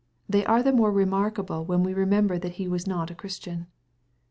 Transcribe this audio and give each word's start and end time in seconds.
They 0.27 0.43
are 0.47 0.63
the 0.63 0.73
more 0.73 0.91
remark 0.91 1.37
able 1.37 1.63
when 1.63 1.83
we 1.83 1.93
remember 1.93 2.39
that^he 2.39 2.67
,was 2.67 2.87
not 2.87 3.11
a 3.11 3.13
Ghristidn. 3.13 3.67